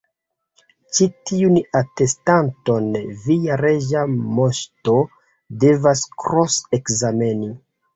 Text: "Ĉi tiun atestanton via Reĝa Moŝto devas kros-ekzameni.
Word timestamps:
"Ĉi 0.95 1.07
tiun 1.29 1.59
atestanton 1.81 2.89
via 3.29 3.61
Reĝa 3.63 4.09
Moŝto 4.17 4.99
devas 5.67 6.07
kros-ekzameni. 6.27 7.57